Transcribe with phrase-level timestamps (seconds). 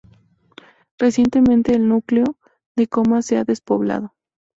[0.97, 2.25] Recientemente, el núcleo
[2.75, 4.15] de Coma se ha despoblado.